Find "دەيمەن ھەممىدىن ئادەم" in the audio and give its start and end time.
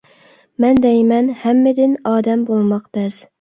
0.85-2.47